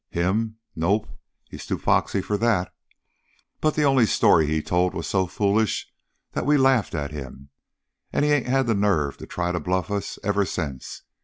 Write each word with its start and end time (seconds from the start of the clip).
"Him? 0.09 0.57
Nope, 0.75 1.09
he's 1.47 1.67
too 1.67 1.77
foxy 1.77 2.21
for 2.21 2.35
that. 2.35 2.73
But 3.59 3.75
the 3.75 3.83
only 3.83 4.07
story 4.07 4.47
he 4.47 4.63
told 4.63 4.95
was 4.95 5.05
so 5.05 5.27
foolish 5.27 5.93
that 6.31 6.43
we 6.47 6.57
laughed 6.57 6.95
at 6.95 7.11
him, 7.11 7.49
and 8.11 8.25
he 8.25 8.31
ain't 8.31 8.47
had 8.47 8.65
the 8.65 8.73
nerve 8.73 9.17
to 9.17 9.27
try 9.27 9.51
to 9.51 9.59
bluff 9.59 9.91
us 9.91 10.17
ever 10.23 10.43
since. 10.43 11.03